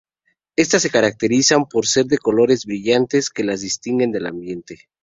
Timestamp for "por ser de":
1.67-2.17